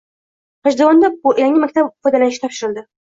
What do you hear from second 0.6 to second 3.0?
G‘ijduvonda yangi maktab foydalanishga topshirildi